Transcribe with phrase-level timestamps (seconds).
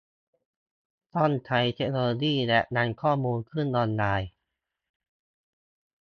[1.15, 4.29] ต้องใช้เทคโนโลยีและนำข้อมูลขึ้นออนไลน์